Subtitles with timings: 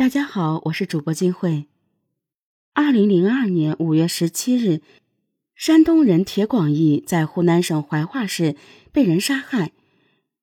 [0.00, 1.66] 大家好，我是主播金慧。
[2.72, 4.80] 二零零二年五月十七日，
[5.54, 8.56] 山东人铁广义在湖南省怀化市
[8.92, 9.72] 被人杀害，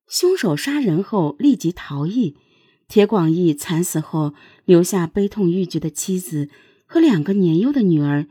[0.06, 2.36] 凶手杀人后立即逃逸。
[2.86, 4.32] 铁广义惨死后，
[4.64, 6.48] 留下悲痛欲绝的妻子
[6.86, 8.28] 和两个年幼的女儿。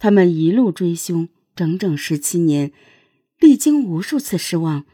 [0.00, 2.72] 他们一路追凶，整整十七年，
[3.38, 4.84] 历经无数次失望，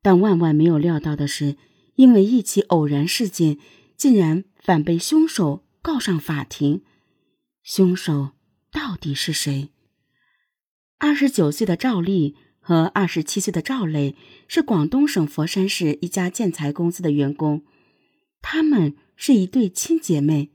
[0.00, 1.56] 但万万没有料到的是，
[1.96, 3.58] 因为一起偶然事件，
[3.98, 4.44] 竟然。
[4.60, 6.82] 反被凶手告上法庭，
[7.62, 8.32] 凶手
[8.70, 9.70] 到底是谁？
[10.98, 14.14] 二十九岁的赵丽和二十七岁的赵磊
[14.46, 17.64] 是广东省佛山市一家建材公司的员工，
[18.42, 20.50] 他们是一对亲姐妹。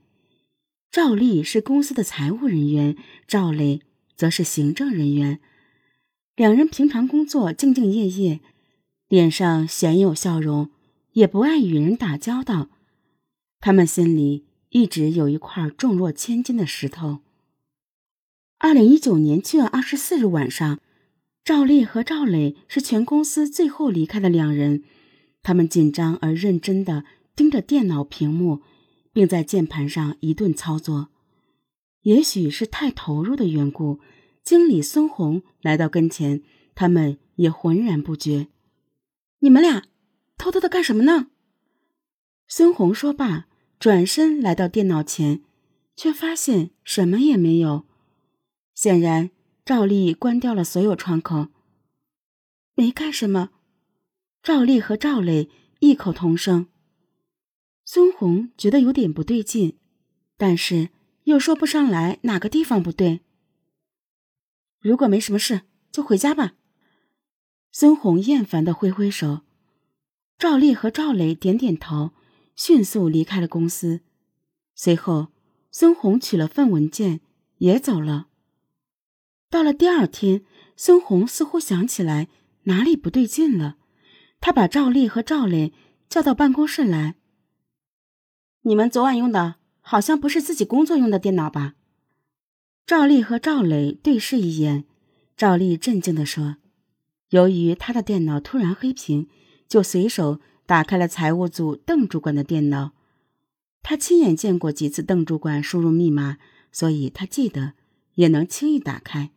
[0.92, 3.80] 赵丽是公司的财务人员，赵磊
[4.14, 5.40] 则是行政人员。
[6.36, 8.40] 两人平常工作兢兢业业，
[9.08, 10.70] 脸上鲜有笑容，
[11.14, 12.70] 也不爱与人打交道。
[13.64, 17.20] 他们心里一直有一块重若千斤的石头。
[18.58, 20.80] 二零一九年七月二十四日晚上，
[21.42, 24.84] 赵丽和赵磊是全公司最后离开的两人。
[25.42, 28.60] 他们紧张而认真地盯着电脑屏幕，
[29.14, 31.08] 并在键盘上一顿操作。
[32.02, 33.98] 也许是太投入的缘故，
[34.42, 36.42] 经理孙红来到跟前，
[36.74, 38.48] 他们也浑然不觉。
[39.38, 39.84] 你们俩
[40.36, 41.28] 偷偷的干什么呢？
[42.46, 43.46] 孙红说罢。
[43.78, 45.42] 转身来到电脑前，
[45.94, 47.86] 却发现什么也没有。
[48.74, 49.30] 显然，
[49.64, 51.48] 赵丽关掉了所有窗口。
[52.74, 53.50] 没干什么。
[54.42, 55.48] 赵丽和赵磊
[55.80, 56.66] 异口同声。
[57.84, 59.78] 孙红觉得有点不对劲，
[60.36, 60.88] 但是
[61.24, 63.20] 又说不上来哪个地方不对。
[64.80, 66.54] 如果没什么事，就回家吧。
[67.70, 69.42] 孙红厌烦的挥挥手。
[70.38, 72.12] 赵丽和赵磊点点头。
[72.56, 74.00] 迅速离开了公司，
[74.74, 75.28] 随后
[75.70, 77.20] 孙红取了份文件
[77.58, 78.28] 也走了。
[79.50, 80.44] 到了第二天，
[80.76, 82.28] 孙红似乎想起来
[82.64, 83.76] 哪里不对劲了，
[84.40, 85.72] 他把赵丽和赵磊
[86.08, 87.16] 叫到办公室来
[88.62, 91.74] ：“你们昨晚用的好像不是自己工作用的电脑吧？”
[92.86, 94.84] 赵丽和赵磊对视一眼，
[95.36, 96.56] 赵丽镇静地说
[97.30, 99.28] ：“由于他的电脑突然黑屏，
[99.68, 102.92] 就随手。”打开了财务组邓主管的电脑，
[103.82, 106.38] 他亲眼见过几次邓主管输入密码，
[106.72, 107.74] 所以他记得，
[108.14, 109.30] 也能轻易打开。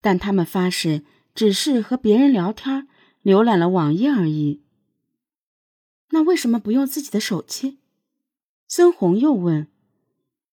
[0.00, 1.04] 但他们发誓
[1.34, 2.88] 只是和别人聊天、
[3.22, 4.62] 浏览了网页而已。
[6.10, 7.78] 那为什么不用自己的手机？
[8.68, 9.68] 孙红又问。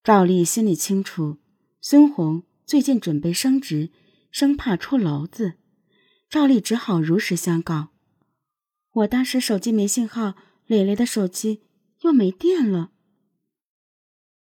[0.04, 1.38] 赵丽心里清楚，
[1.82, 3.92] 孙红最近准备升职，
[4.32, 5.56] 生怕出篓子，
[6.30, 7.90] 赵丽只好如实相告。
[9.00, 11.62] 我当时手机没信号，磊磊的手机
[12.02, 12.92] 又没电了。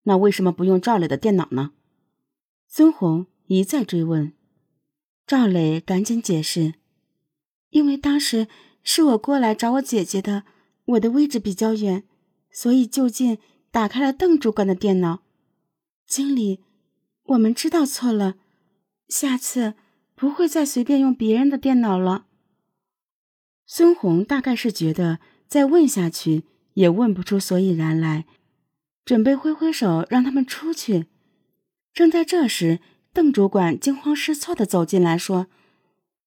[0.03, 1.71] 那为什么不用赵磊的电脑呢？
[2.67, 4.33] 孙红一再追问，
[5.25, 6.75] 赵磊赶紧解释
[7.71, 8.47] ：“因为当时
[8.83, 10.43] 是我过来找我姐姐的，
[10.85, 12.03] 我的位置比较远，
[12.51, 13.39] 所以就近
[13.71, 15.23] 打开了邓主管的电脑。
[16.05, 16.59] 经理，
[17.23, 18.35] 我们知道错了，
[19.07, 19.75] 下次
[20.13, 22.27] 不会再随便用别人的电脑了。”
[23.65, 26.43] 孙红大概是觉得再问下去
[26.73, 28.25] 也问不出所以然来，
[29.05, 31.05] 准备挥挥手让他们出去。
[31.93, 32.79] 正在这时，
[33.13, 35.47] 邓主管惊慌失措的走进来说：“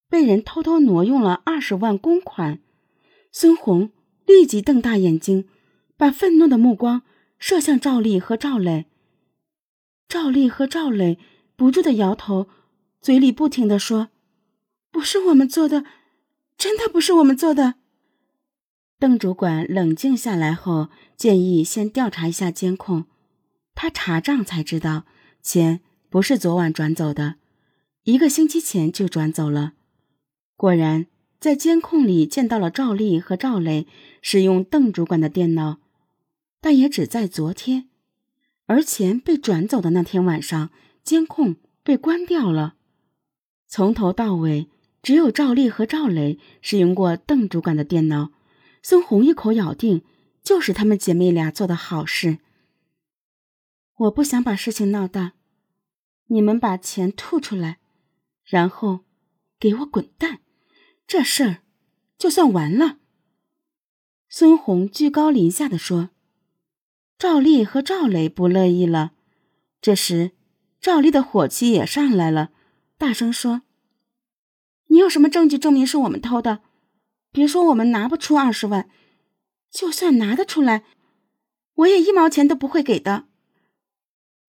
[0.08, 2.60] 被人偷偷挪用了二十万公款。”
[3.32, 3.91] 孙红
[4.24, 5.48] 立即瞪大眼睛，
[5.97, 7.03] 把愤怒的目光
[7.38, 8.86] 射向赵丽和赵磊。
[10.08, 11.18] 赵丽和赵磊
[11.56, 12.48] 不住的摇头，
[13.00, 14.08] 嘴里不停的说
[14.91, 15.84] ：“不是我们做的。”
[16.59, 17.75] 真的不是我们做的。
[18.99, 23.05] 邓主管冷静下来后，建议先调查一下监控。
[23.75, 25.05] 他查账才知道，
[25.43, 27.34] 钱不是昨晚转走的，
[28.05, 29.75] 一个星期前就转走了。
[30.56, 31.06] 果然，
[31.39, 33.87] 在监控里见到了赵丽和赵磊
[34.22, 35.78] 使用邓主管的电脑，
[36.62, 37.91] 但也只在昨天。
[38.65, 40.71] 而钱被转走的那天晚上，
[41.04, 42.77] 监控被关掉了，
[43.69, 44.71] 从头到尾。
[45.06, 48.32] 只有赵丽和赵雷使用过邓主管的电脑，
[48.82, 50.03] 孙红一口咬定
[50.42, 52.38] 就是他们姐妹俩做的好事。
[53.98, 55.34] 我不想把事情闹大，
[56.26, 57.78] 你们把钱吐出来，
[58.42, 59.04] 然后
[59.60, 60.41] 给我滚蛋，
[61.06, 61.58] 这事儿
[62.18, 62.98] 就算完了。
[64.28, 66.10] 孙红居高临下的说。
[67.16, 69.12] 赵丽和赵磊不乐意了，
[69.80, 70.32] 这时
[70.80, 72.50] 赵丽的火气也上来了，
[72.98, 73.62] 大声说。
[74.97, 76.63] 你有什么证据证明是我们偷的？
[77.31, 78.89] 别说我们拿不出二十万，
[79.71, 80.84] 就算拿得出来，
[81.75, 83.27] 我也一毛钱都不会给的。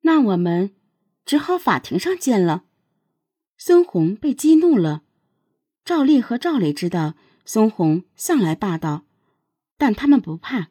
[0.03, 0.73] 那我们
[1.25, 2.63] 只好法庭上见了。
[3.57, 5.03] 孙红被激怒了。
[5.83, 9.03] 赵丽和赵磊知道孙红向来霸道，
[9.77, 10.69] 但他们不怕。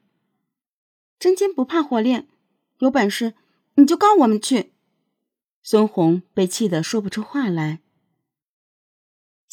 [1.19, 2.27] 真金不怕火炼，
[2.79, 3.35] 有本事
[3.75, 4.73] 你就告我们去。
[5.63, 7.83] 孙红被气得说不出话来。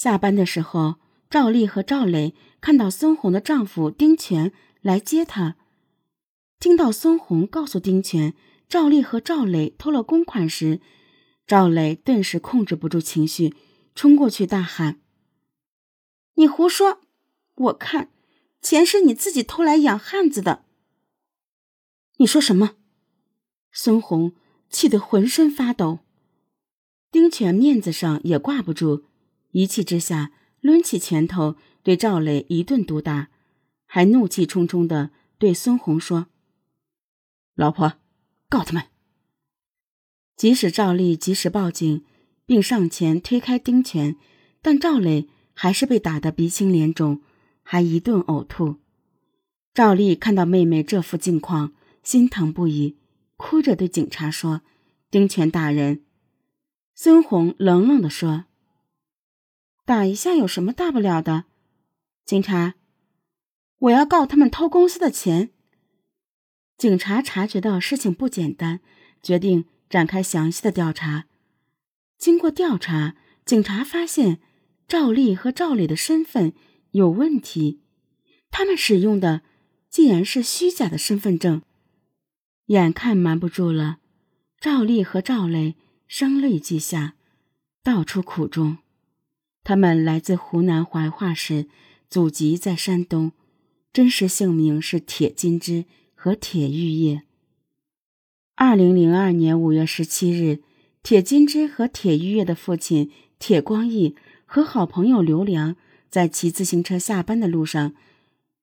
[0.04, 0.96] 下班的时候，
[1.30, 4.52] 赵丽和赵磊看到孙红的丈夫丁全
[4.82, 5.56] 来接她，
[6.60, 8.34] 听到孙红告诉丁全
[8.68, 10.82] 赵丽和赵磊偷了公款时，
[11.48, 13.56] 赵磊顿时控制不住情绪，
[13.96, 15.00] 冲过去大喊。
[16.34, 17.00] 你胡说！
[17.56, 18.10] 我看
[18.62, 20.66] 钱是你自己偷来养汉子的。
[22.18, 22.72] 你说什么？
[23.72, 24.34] 孙红
[24.70, 26.00] 气得浑身发抖，
[27.10, 29.06] 丁权面子上也挂不住，
[29.54, 33.30] 一气之下抡起拳头对赵磊一顿毒打，
[33.88, 35.10] 还怒气冲冲的
[35.40, 36.28] 对孙红说
[37.56, 37.94] ：“老婆，
[38.48, 38.84] 告他们！”
[40.38, 42.04] 即使赵丽及时报警，
[42.46, 44.16] 并上前推开丁权，
[44.62, 45.30] 但赵磊。
[45.56, 47.22] 还是被打得鼻青脸肿，
[47.62, 48.78] 还一顿呕吐。
[49.72, 52.98] 赵丽看到妹妹这副境况，心疼不已，
[53.38, 54.64] 哭着对警察说
[55.12, 56.04] ：“丁权大人。”
[56.96, 58.46] 孙红冷冷地说
[59.85, 61.45] ：“打一下有什么大不了的？”
[62.25, 62.75] 警察，
[63.80, 65.51] 我要告他们偷公司的钱。
[66.77, 68.81] 警察察觉到事情不简单，
[69.21, 71.25] 决定展开详细的调查。
[72.18, 73.15] 经过调查，
[73.45, 74.39] 警察发现。
[74.85, 76.53] 赵丽和赵磊的身份
[76.91, 77.81] 有问题，
[78.51, 79.41] 他们使用的
[79.89, 81.63] 竟然是虚假的身份证。
[82.65, 84.00] 眼看瞒不住了，
[84.59, 85.75] 赵丽和赵磊
[86.06, 87.15] 声泪俱下，
[87.81, 88.77] 道出苦衷。
[89.63, 91.68] 他们来自湖南怀化市，
[92.10, 93.31] 祖籍在山东，
[93.92, 97.24] 真实姓名是铁金枝和铁玉叶。
[98.56, 100.62] 二零零二年五月十七日，
[101.01, 104.15] 铁金枝和铁玉叶的父亲铁光义。
[104.45, 105.75] 和好朋友刘良
[106.12, 107.95] 在骑自行车下班的路上，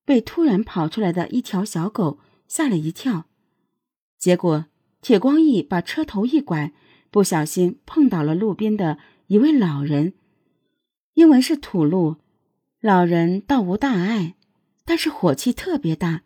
[0.05, 3.25] 被突然跑出来的一条小狗吓了一跳，
[4.17, 4.67] 结果
[5.01, 6.71] 铁光义把车头一拐，
[7.09, 10.13] 不小心碰倒了路边的一位老人。
[11.13, 12.17] 因为是土路，
[12.79, 14.35] 老人倒无大碍，
[14.85, 16.23] 但是火气特别大。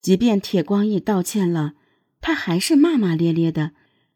[0.00, 1.74] 即便铁光义道歉了，
[2.20, 3.72] 他还是骂骂咧咧的，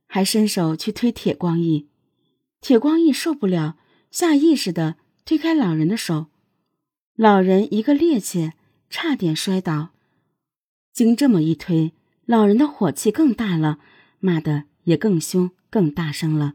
[0.07, 1.89] 还伸手去推铁光义。
[2.61, 3.77] 铁光义受不了。
[4.11, 6.27] 下意识的推开老人的手，
[7.17, 8.53] 老人一个趔趄，
[8.91, 9.89] 差点摔倒。
[10.93, 11.95] 经这么一推，
[12.27, 13.79] 老人的火气更大了，
[14.21, 16.53] 骂的也更凶、更大声了。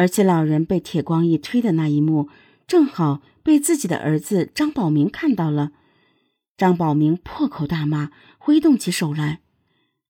[0.00, 2.30] 而且老人被铁光义推的那一幕，
[2.66, 5.72] 正好被自己的儿子张宝明看到了。
[6.56, 9.40] 张宝明破口大骂，挥动起手来。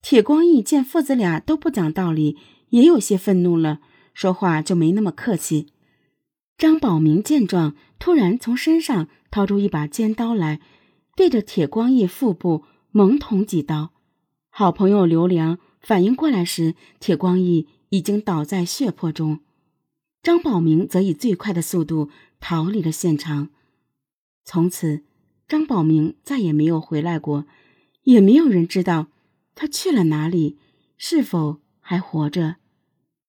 [0.00, 2.37] 铁光义见父子俩都不讲道理，
[2.69, 3.81] 也有些愤怒了，
[4.14, 5.66] 说话就没那么客气。
[6.56, 10.60] 张宝明见状，突然从身上掏出一把尖刀来，
[11.16, 13.90] 对着铁光义腹部猛捅几刀。
[14.50, 19.40] 好朋友刘良反应过来时，铁光义已经倒在血泊中。
[20.22, 23.49] 张宝明则以最快的速度逃离了现场。
[24.44, 25.02] 从此，
[25.49, 27.46] 张宝明再也没有回来过，
[28.02, 29.08] 也没有人知道
[29.55, 30.58] 他去了哪里，
[30.96, 32.56] 是否还活着。